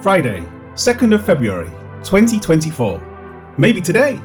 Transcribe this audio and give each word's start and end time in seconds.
Friday, 0.00 0.44
2nd 0.74 1.12
of 1.12 1.26
February, 1.26 1.70
2024. 2.04 3.54
Maybe 3.58 3.80
today. 3.80 4.20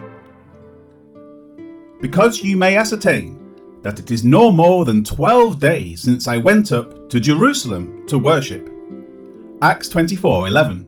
Because 2.00 2.44
you 2.44 2.56
may 2.56 2.78
ascertain 2.78 3.40
that 3.82 3.98
it 3.98 4.12
is 4.12 4.24
no 4.24 4.52
more 4.52 4.86
than 4.86 5.04
12 5.04 5.58
days 5.58 6.02
since 6.02 6.28
I 6.28 6.38
went 6.38 6.72
up 6.72 7.10
to 7.10 7.20
Jerusalem 7.20 8.06
to 8.06 8.20
worship. 8.20 8.70
Acts 9.64 9.90
24:11. 9.90 10.88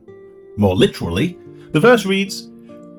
More 0.56 0.76
literally, 0.76 1.36
the 1.72 1.80
verse 1.80 2.06
reads, 2.06 2.48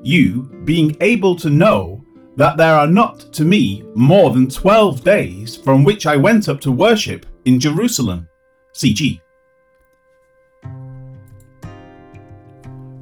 You 0.04 0.44
being 0.66 0.98
able 1.00 1.38
to 1.38 1.50
know 1.50 2.04
that 2.36 2.58
there 2.58 2.76
are 2.76 2.88
not 3.02 3.32
to 3.32 3.46
me 3.46 3.86
more 3.96 4.32
than 4.32 4.50
12 4.50 5.06
days 5.06 5.56
from 5.56 5.86
which 5.86 6.06
I 6.06 6.18
went 6.18 6.50
up 6.50 6.60
to 6.62 6.72
worship 6.72 7.26
in 7.46 7.62
Jerusalem. 7.62 8.28
CG. 8.74 9.22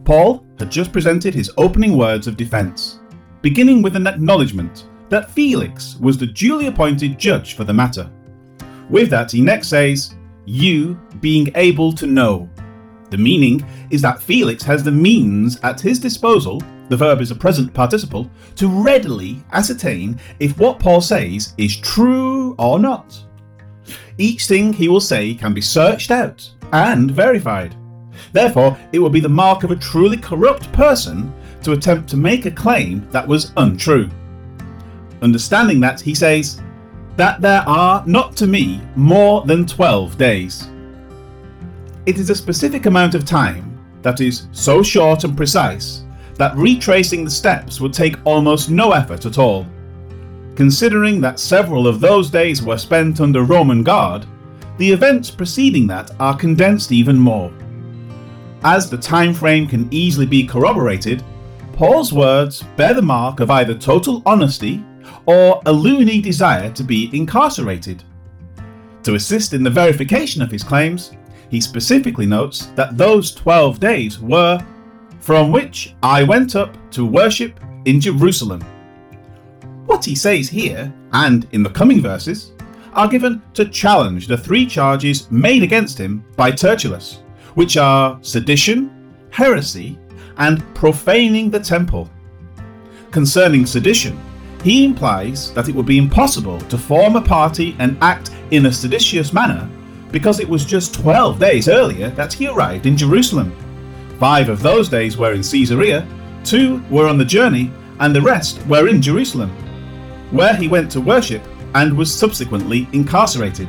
Paul 0.06 0.46
had 0.60 0.70
just 0.70 0.94
presented 0.94 1.34
his 1.34 1.52
opening 1.58 1.98
words 1.98 2.28
of 2.28 2.38
defence, 2.38 3.00
beginning 3.42 3.82
with 3.82 3.96
an 3.96 4.06
acknowledgement 4.06 4.88
that 5.10 5.32
Felix 5.32 5.98
was 6.00 6.18
the 6.18 6.28
duly 6.28 6.68
appointed 6.68 7.18
judge 7.18 7.56
for 7.56 7.64
the 7.64 7.74
matter. 7.74 8.10
With 8.90 9.10
that, 9.10 9.32
he 9.32 9.42
next 9.42 9.70
says, 9.70 10.16
You 10.46 11.00
being 11.22 11.52
able 11.56 11.92
to 11.94 12.06
know. 12.06 12.48
The 13.10 13.18
meaning 13.18 13.66
is 13.90 14.02
that 14.04 14.22
Felix 14.22 14.64
has 14.64 14.84
the 14.84 14.92
means 14.92 15.60
at 15.64 15.82
his 15.82 16.00
disposal, 16.00 16.62
the 16.90 16.98
verb 16.98 17.20
is 17.20 17.32
a 17.32 17.36
present 17.36 17.74
participle, 17.74 18.30
to 18.58 18.68
readily 18.68 19.44
ascertain 19.54 20.20
if 20.40 20.58
what 20.60 20.80
Paul 20.80 21.02
says 21.02 21.54
is 21.58 21.78
true 21.78 22.56
or 22.60 22.78
not. 22.78 23.20
Each 24.20 24.46
thing 24.46 24.72
he 24.72 24.88
will 24.88 25.02
say 25.02 25.34
can 25.34 25.54
be 25.54 25.62
searched 25.62 26.12
out 26.12 26.48
and 26.72 27.10
verified. 27.10 27.76
Therefore, 28.32 28.78
it 28.92 29.00
would 29.00 29.12
be 29.12 29.20
the 29.20 29.30
mark 29.30 29.64
of 29.64 29.72
a 29.72 29.76
truly 29.76 30.18
corrupt 30.18 30.72
person 30.72 31.34
to 31.64 31.72
attempt 31.72 32.10
to 32.10 32.18
make 32.18 32.46
a 32.46 32.52
claim 32.52 33.08
that 33.12 33.28
was 33.28 33.52
untrue. 33.58 34.10
Understanding 35.22 35.80
that, 35.80 36.00
he 36.02 36.14
says, 36.14 36.62
that 37.16 37.42
there 37.42 37.64
are 37.68 38.04
not 38.06 38.36
to 38.38 38.48
me 38.48 38.82
more 38.96 39.46
than 39.46 39.66
12 39.66 40.18
days. 40.18 40.70
It 42.06 42.20
is 42.20 42.30
a 42.30 42.36
specific 42.36 42.86
amount 42.86 43.16
of 43.16 43.26
time 43.26 43.80
that 44.02 44.22
is 44.22 44.48
so 44.52 44.84
short 44.84 45.24
and 45.24 45.36
precise 45.36 46.04
that 46.36 46.56
retracing 46.56 47.24
the 47.24 47.32
steps 47.32 47.80
would 47.80 47.94
take 47.94 48.18
almost 48.26 48.70
no 48.70 48.92
effort 48.92 49.26
at 49.26 49.38
all. 49.38 49.66
Considering 50.56 51.20
that 51.22 51.40
several 51.40 51.88
of 51.88 52.00
those 52.00 52.30
days 52.30 52.62
were 52.62 52.78
spent 52.78 53.22
under 53.22 53.44
Roman 53.44 53.84
guard, 53.84 54.26
the 54.78 54.92
events 54.92 55.32
preceding 55.32 55.88
that 55.88 56.12
are 56.20 56.36
condensed 56.36 56.92
even 56.92 57.18
more. 57.18 57.52
As 58.66 58.90
the 58.90 58.98
time 58.98 59.32
frame 59.32 59.68
can 59.68 59.88
easily 59.92 60.26
be 60.26 60.44
corroborated, 60.44 61.24
Paul's 61.74 62.12
words 62.12 62.64
bear 62.76 62.96
the 62.96 63.02
mark 63.02 63.40
of 63.40 63.52
either 63.52 63.76
total 63.76 64.24
honesty 64.26 64.84
or 65.28 65.62
a 65.68 65.72
loony 65.72 66.20
desire 66.20 66.72
to 66.72 66.84
be 66.84 67.12
incarcerated. 67.14 68.04
To 69.04 69.14
assist 69.14 69.54
in 69.54 69.62
the 69.62 69.70
verification 69.70 70.42
of 70.42 70.50
his 70.50 70.64
claims, 70.64 71.12
he 71.52 71.62
specifically 71.62 72.26
notes 72.26 72.72
that 72.74 72.98
those 72.98 73.36
12 73.36 73.80
days 73.80 74.20
were 74.20 74.60
from 75.20 75.52
which 75.52 75.94
I 76.02 76.24
went 76.24 76.56
up 76.56 76.76
to 76.94 77.06
worship 77.06 77.60
in 77.86 78.02
Jerusalem. 78.02 78.62
What 79.86 80.04
he 80.04 80.16
says 80.16 80.50
here, 80.50 80.92
and 81.14 81.48
in 81.52 81.62
the 81.62 81.70
coming 81.70 82.02
verses, 82.02 82.52
are 82.94 83.08
given 83.08 83.44
to 83.54 83.66
challenge 83.66 84.26
the 84.26 84.40
three 84.40 84.66
charges 84.66 85.30
made 85.30 85.62
against 85.62 86.00
him 86.00 86.26
by 86.36 86.50
Tertullus, 86.50 87.20
which 87.56 87.78
are 87.78 88.20
sedition, 88.22 88.92
heresy, 89.32 89.98
and 90.38 90.64
profaning 90.76 91.50
the 91.50 91.60
temple. 91.60 92.10
Concerning 93.12 93.66
sedition, 93.66 94.20
he 94.64 94.86
implies 94.86 95.54
that 95.54 95.70
it 95.70 95.76
would 95.76 95.86
be 95.86 95.98
impossible 95.98 96.60
to 96.62 96.78
form 96.78 97.16
a 97.16 97.22
party 97.22 97.76
and 97.80 97.98
act 98.02 98.32
in 98.52 98.66
a 98.66 98.72
seditious 98.72 99.34
manner 99.34 99.70
because 100.12 100.40
it 100.40 100.48
was 100.48 100.66
just 100.66 100.94
12 100.94 101.40
days 101.40 101.68
earlier 101.68 102.10
that 102.12 102.32
he 102.32 102.48
arrived 102.48 102.86
in 102.86 102.96
Jerusalem. 102.96 103.54
Five 104.20 104.50
of 104.50 104.62
those 104.62 104.88
days 104.88 105.18
were 105.18 105.34
in 105.34 105.44
Caesarea, 105.44 106.08
two 106.44 106.82
were 106.90 107.08
on 107.08 107.18
the 107.18 107.26
journey, 107.26 107.72
and 108.00 108.16
the 108.16 108.22
rest 108.22 108.66
were 108.68 108.88
in 108.88 109.02
Jerusalem, 109.02 109.50
where 110.32 110.56
he 110.56 110.68
went 110.68 110.90
to 110.92 111.02
worship 111.02 111.44
and 111.74 111.98
was 111.98 112.14
subsequently 112.14 112.88
incarcerated. 112.94 113.68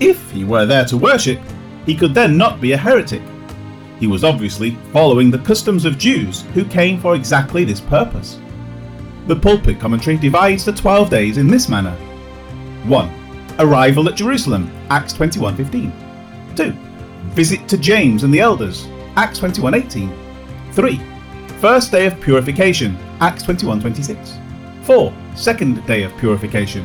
If 0.00 0.30
he 0.30 0.44
were 0.44 0.66
there 0.66 0.86
to 0.86 0.96
worship, 0.96 1.38
he 1.86 1.94
could 1.94 2.14
then 2.14 2.36
not 2.36 2.60
be 2.60 2.72
a 2.72 2.76
heretic. 2.76 3.22
He 4.00 4.06
was 4.06 4.24
obviously 4.24 4.76
following 4.92 5.30
the 5.30 5.38
customs 5.38 5.84
of 5.84 5.98
Jews 5.98 6.42
who 6.54 6.64
came 6.64 7.00
for 7.00 7.14
exactly 7.14 7.64
this 7.64 7.80
purpose. 7.80 8.38
The 9.26 9.36
pulpit 9.36 9.80
commentary 9.80 10.16
divides 10.16 10.64
the 10.64 10.72
12 10.72 11.08
days 11.10 11.38
in 11.38 11.46
this 11.46 11.68
manner 11.68 11.96
1. 12.84 13.10
Arrival 13.58 14.08
at 14.08 14.16
Jerusalem, 14.16 14.70
Acts 14.90 15.14
21:15. 15.14 15.92
2. 16.56 16.72
Visit 17.34 17.66
to 17.68 17.78
James 17.78 18.24
and 18.24 18.34
the 18.34 18.40
elders, 18.40 18.86
Acts 19.16 19.38
21:18. 19.38 20.12
3. 20.72 21.00
First 21.60 21.92
day 21.92 22.06
of 22.06 22.20
purification, 22.20 22.98
Acts 23.20 23.42
21:26. 23.44 24.38
4. 24.82 25.12
Second 25.34 25.86
day 25.86 26.02
of 26.02 26.16
purification. 26.18 26.84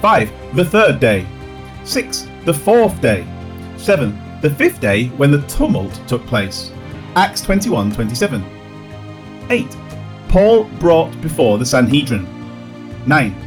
5. 0.00 0.30
The 0.54 0.64
third 0.64 1.00
day. 1.00 1.26
6. 1.84 2.28
The 2.44 2.54
fourth 2.54 3.00
day. 3.00 3.26
7. 3.76 4.18
The 4.42 4.50
fifth 4.50 4.80
day 4.80 5.08
when 5.16 5.30
the 5.30 5.42
tumult 5.42 6.00
took 6.06 6.24
place, 6.26 6.70
Acts 7.14 7.42
21:27. 7.42 8.44
8. 9.50 9.76
Paul 10.28 10.64
brought 10.80 11.20
before 11.22 11.58
the 11.58 11.66
Sanhedrin. 11.66 12.26
9 13.06 13.46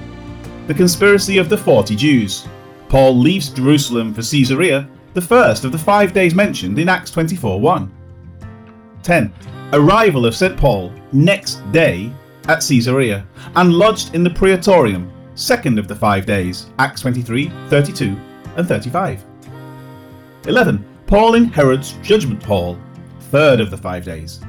the 0.70 0.74
conspiracy 0.76 1.40
of 1.40 1.50
the 1.50 1.58
40 1.58 1.96
Jews. 1.96 2.48
Paul 2.90 3.18
leaves 3.18 3.50
Jerusalem 3.50 4.14
for 4.14 4.22
Caesarea, 4.22 4.88
the 5.16 5.22
first 5.22 5.66
of 5.66 5.72
the 5.72 5.80
five 5.80 6.14
days 6.14 6.36
mentioned 6.36 6.78
in 6.78 6.88
Acts 6.88 7.10
24 7.10 7.60
1. 7.60 7.92
10. 9.02 9.34
Arrival 9.74 10.28
of 10.28 10.36
St. 10.36 10.56
Paul, 10.56 10.94
next 11.12 11.56
day, 11.72 12.12
at 12.48 12.62
Caesarea, 12.62 13.26
and 13.56 13.74
lodged 13.74 14.14
in 14.14 14.24
the 14.24 14.30
Praetorium, 14.30 15.12
second 15.34 15.80
of 15.80 15.88
the 15.88 15.96
five 15.96 16.28
days, 16.28 16.68
Acts 16.78 17.02
23 17.02 17.52
32 17.70 18.16
and 18.56 18.68
35. 18.68 19.26
11. 20.48 20.86
Paul 21.08 21.36
in 21.36 21.46
Herod's 21.46 21.94
judgment 22.02 22.42
hall, 22.44 22.78
third 23.32 23.60
of 23.60 23.72
the 23.72 23.78
five 23.78 24.06
days. 24.06 24.40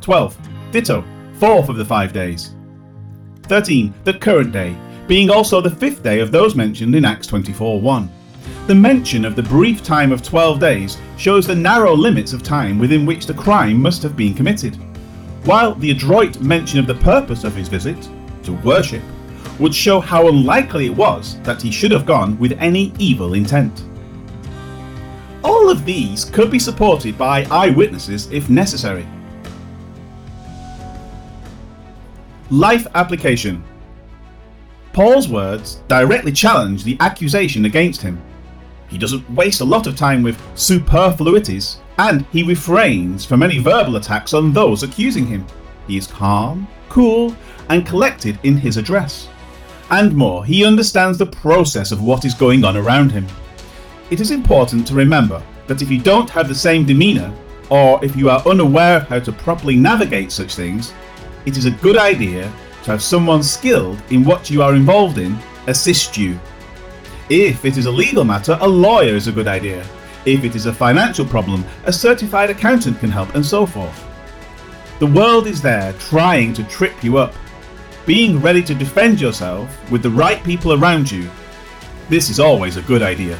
12. 0.00 0.36
Ditto, 0.70 1.04
fourth 1.34 1.68
of 1.68 1.76
the 1.76 1.84
five 1.84 2.12
days. 2.12 2.54
13. 3.44 3.94
The 4.04 4.14
current 4.14 4.52
day, 4.52 4.76
being 5.06 5.30
also 5.30 5.60
the 5.60 5.70
fifth 5.70 6.02
day 6.02 6.20
of 6.20 6.30
those 6.30 6.54
mentioned 6.54 6.94
in 6.94 7.04
Acts 7.04 7.26
24 7.26 7.80
1. 7.80 8.10
The 8.66 8.74
mention 8.74 9.24
of 9.24 9.34
the 9.34 9.42
brief 9.42 9.82
time 9.82 10.12
of 10.12 10.22
12 10.22 10.60
days 10.60 10.98
shows 11.16 11.46
the 11.46 11.54
narrow 11.54 11.94
limits 11.94 12.32
of 12.32 12.42
time 12.42 12.78
within 12.78 13.06
which 13.06 13.26
the 13.26 13.34
crime 13.34 13.80
must 13.80 14.02
have 14.02 14.16
been 14.16 14.34
committed, 14.34 14.76
while 15.44 15.74
the 15.74 15.90
adroit 15.90 16.40
mention 16.40 16.78
of 16.78 16.86
the 16.86 16.94
purpose 16.94 17.44
of 17.44 17.56
his 17.56 17.68
visit, 17.68 18.08
to 18.44 18.52
worship, 18.64 19.02
would 19.58 19.74
show 19.74 20.00
how 20.00 20.28
unlikely 20.28 20.86
it 20.86 20.94
was 20.94 21.40
that 21.40 21.60
he 21.60 21.70
should 21.70 21.90
have 21.90 22.06
gone 22.06 22.38
with 22.38 22.52
any 22.60 22.92
evil 22.98 23.34
intent. 23.34 23.84
These 25.84 26.26
could 26.26 26.50
be 26.50 26.58
supported 26.58 27.16
by 27.16 27.44
eyewitnesses 27.44 28.30
if 28.30 28.50
necessary. 28.50 29.06
Life 32.50 32.86
application 32.94 33.64
Paul's 34.92 35.28
words 35.28 35.82
directly 35.86 36.32
challenge 36.32 36.82
the 36.82 36.96
accusation 37.00 37.64
against 37.64 38.02
him. 38.02 38.20
He 38.88 38.98
doesn't 38.98 39.28
waste 39.30 39.60
a 39.60 39.64
lot 39.64 39.86
of 39.86 39.96
time 39.96 40.22
with 40.22 40.40
superfluities, 40.56 41.78
and 41.98 42.26
he 42.32 42.42
refrains 42.42 43.24
from 43.24 43.44
any 43.44 43.58
verbal 43.58 43.96
attacks 43.96 44.34
on 44.34 44.52
those 44.52 44.82
accusing 44.82 45.26
him. 45.26 45.46
He 45.86 45.96
is 45.96 46.08
calm, 46.08 46.66
cool, 46.88 47.36
and 47.68 47.86
collected 47.86 48.38
in 48.42 48.56
his 48.56 48.76
address. 48.76 49.28
And 49.90 50.14
more, 50.14 50.44
he 50.44 50.64
understands 50.64 51.18
the 51.18 51.26
process 51.26 51.92
of 51.92 52.02
what 52.02 52.24
is 52.24 52.34
going 52.34 52.64
on 52.64 52.76
around 52.76 53.12
him. 53.12 53.26
It 54.10 54.20
is 54.20 54.32
important 54.32 54.86
to 54.88 54.94
remember 54.94 55.40
that 55.70 55.82
if 55.82 55.88
you 55.88 56.00
don't 56.00 56.28
have 56.28 56.48
the 56.48 56.54
same 56.54 56.84
demeanour, 56.84 57.32
or 57.68 58.04
if 58.04 58.16
you 58.16 58.28
are 58.28 58.44
unaware 58.44 58.96
of 58.96 59.06
how 59.06 59.20
to 59.20 59.30
properly 59.30 59.76
navigate 59.76 60.32
such 60.32 60.56
things, 60.56 60.92
it 61.46 61.56
is 61.56 61.64
a 61.64 61.70
good 61.70 61.96
idea 61.96 62.52
to 62.82 62.90
have 62.90 63.00
someone 63.00 63.40
skilled 63.40 64.02
in 64.10 64.24
what 64.24 64.50
you 64.50 64.64
are 64.64 64.74
involved 64.74 65.18
in 65.18 65.38
assist 65.68 66.18
you. 66.18 66.36
If 67.28 67.64
it 67.64 67.76
is 67.76 67.86
a 67.86 67.90
legal 67.90 68.24
matter, 68.24 68.58
a 68.60 68.66
lawyer 68.66 69.14
is 69.14 69.28
a 69.28 69.32
good 69.32 69.46
idea. 69.46 69.86
If 70.26 70.42
it 70.42 70.56
is 70.56 70.66
a 70.66 70.72
financial 70.72 71.24
problem, 71.24 71.64
a 71.84 71.92
certified 71.92 72.50
accountant 72.50 72.98
can 72.98 73.10
help, 73.10 73.36
and 73.36 73.46
so 73.46 73.64
forth. 73.64 74.04
The 74.98 75.06
world 75.06 75.46
is 75.46 75.62
there 75.62 75.92
trying 75.94 76.52
to 76.54 76.64
trip 76.64 77.04
you 77.04 77.16
up. 77.18 77.32
Being 78.06 78.40
ready 78.40 78.64
to 78.64 78.74
defend 78.74 79.20
yourself 79.20 79.70
with 79.88 80.02
the 80.02 80.10
right 80.10 80.42
people 80.42 80.72
around 80.72 81.08
you, 81.08 81.30
this 82.08 82.28
is 82.28 82.40
always 82.40 82.76
a 82.76 82.82
good 82.82 83.02
idea. 83.02 83.38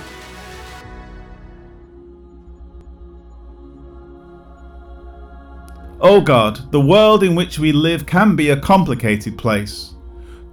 Oh 6.03 6.23
God, 6.23 6.73
the 6.73 6.81
world 6.81 7.23
in 7.23 7.35
which 7.35 7.59
we 7.59 7.73
live 7.73 8.07
can 8.07 8.35
be 8.35 8.51
a 8.51 8.61
complicated 8.61 9.37
place. 9.37 9.93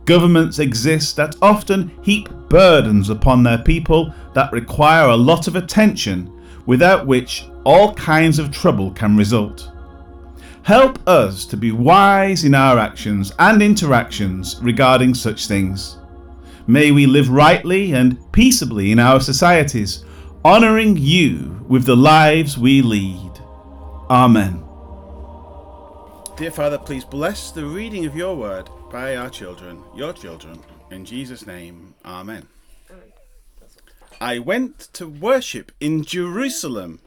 Governments 0.04 0.60
exist 0.60 1.16
that 1.16 1.38
often 1.42 1.92
heap 2.02 2.30
burdens 2.50 3.10
upon 3.10 3.44
their 3.44 3.58
people 3.58 4.14
that 4.34 4.52
require 4.52 5.08
a 5.08 5.16
lot 5.16 5.48
of 5.48 5.56
attention, 5.56 6.30
without 6.66 7.08
which 7.08 7.46
all 7.64 7.94
kinds 7.94 8.40
of 8.40 8.52
trouble 8.52 8.92
can 8.92 9.16
result. 9.16 9.72
Help 10.64 11.00
us 11.08 11.46
to 11.46 11.56
be 11.56 11.72
wise 11.72 12.44
in 12.44 12.54
our 12.54 12.78
actions 12.78 13.32
and 13.40 13.62
interactions 13.62 14.60
regarding 14.62 15.14
such 15.14 15.48
things. 15.48 15.98
May 16.68 16.92
we 16.92 17.06
live 17.06 17.30
rightly 17.30 17.94
and 17.94 18.20
peaceably 18.34 18.92
in 18.92 19.00
our 19.00 19.22
societies, 19.22 20.04
honouring 20.44 20.98
you 20.98 21.66
with 21.70 21.86
the 21.86 21.96
lives 21.96 22.58
we 22.58 22.82
lead. 22.82 23.32
Amen. 24.10 24.67
Dear 26.38 26.52
Father, 26.52 26.78
please 26.78 27.04
bless 27.04 27.50
the 27.50 27.66
reading 27.66 28.06
of 28.06 28.16
your 28.16 28.36
word 28.36 28.70
by 28.92 29.16
our 29.16 29.28
children, 29.28 29.82
your 29.96 30.14
children. 30.14 30.60
In 30.92 31.04
Jesus' 31.04 31.48
name, 31.48 31.96
Amen. 32.06 32.46
I 34.22 34.38
went 34.38 34.78
to 34.94 35.08
worship 35.08 35.72
in 35.80 36.04
Jerusalem. 36.04 37.00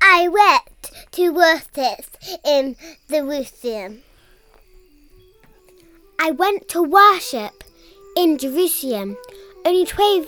I 0.00 0.28
went 0.28 0.92
to 1.12 1.30
worship 1.30 2.16
in 2.42 2.74
Jerusalem. 3.10 4.00
I 6.18 6.30
went 6.30 6.66
to 6.70 6.82
worship 6.82 7.62
in 8.16 8.38
Jerusalem. 8.38 9.18
Only 9.66 9.84
twelve. 9.84 10.26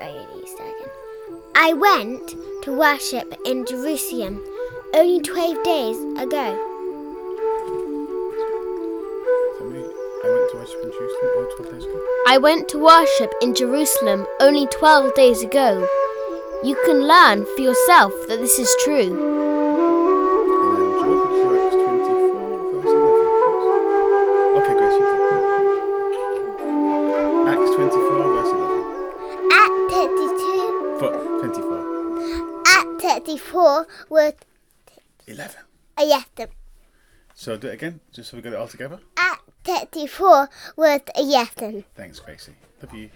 Wait 0.00 0.14
a 0.14 0.46
second. 0.46 0.90
I 1.56 1.72
went 1.72 2.36
to 2.62 2.72
worship 2.72 3.34
in 3.44 3.66
Jerusalem 3.66 4.40
only 4.94 5.20
twelve 5.20 5.64
days 5.64 5.98
ago. 5.98 6.06
I 6.14 6.14
went 6.14 6.14
to 6.14 6.14
worship 6.14 6.14
in 6.14 6.14
Jerusalem 6.14 6.14
oh, 6.14 6.14
12 6.14 6.18
days 6.18 6.22
ago. 6.22 6.67
I 12.26 12.38
went 12.40 12.68
to 12.68 12.78
worship 12.78 13.32
in 13.40 13.54
Jerusalem 13.54 14.26
only 14.40 14.66
12 14.66 15.14
days 15.14 15.42
ago. 15.42 15.88
You 16.62 16.74
can 16.84 17.06
learn 17.06 17.46
for 17.54 17.60
yourself 17.62 18.12
that 18.28 18.38
this 18.40 18.58
is 18.58 18.68
true. 18.84 19.08
And 19.08 19.16
then 20.76 20.90
Joe, 21.00 21.16
could 21.22 21.32
you 21.32 21.42
do 21.42 21.56
Acts 21.56 21.76
24, 21.76 22.82
verse 22.82 22.92
11, 22.92 23.16
please? 23.22 23.48
Okay, 24.58 24.74
Grace, 24.74 24.96
you 24.98 25.06
do. 25.08 25.22
Acts 27.48 27.70
24, 27.76 28.28
verse 28.34 28.52
11. 28.52 28.84
At 29.52 29.70
32, 29.88 31.40
24. 31.40 31.80
at 32.66 32.86
34 33.00 33.86
was 34.10 34.34
11. 35.26 35.56
a 35.96 36.04
yes. 36.04 36.24
So 37.34 37.56
do 37.56 37.68
it 37.68 37.74
again, 37.74 38.00
just 38.12 38.30
so 38.30 38.36
we 38.36 38.42
got 38.42 38.52
it 38.52 38.56
all 38.58 38.66
together. 38.68 38.98
At 39.16 39.37
34 39.68 40.48
was 40.76 41.00
a 41.14 41.22
yes. 41.22 41.50
Thanks, 41.94 42.20
Gracie. 42.20 42.54
Love 42.82 42.94
you. 42.94 43.10